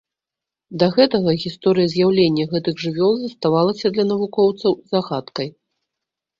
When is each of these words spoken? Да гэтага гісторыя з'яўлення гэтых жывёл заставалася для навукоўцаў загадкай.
Да 0.83 0.87
гэтага 0.95 1.31
гісторыя 1.43 1.91
з'яўлення 1.93 2.47
гэтых 2.55 2.75
жывёл 2.85 3.13
заставалася 3.27 3.87
для 3.95 4.09
навукоўцаў 4.15 4.71
загадкай. 4.97 5.47